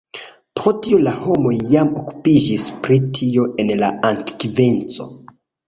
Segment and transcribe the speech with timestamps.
[0.59, 5.11] Pro tio la homoj jam okupiĝis pri tio en la antikveco.